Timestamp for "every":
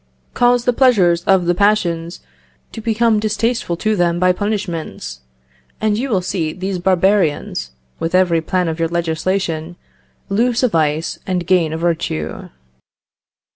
8.15-8.41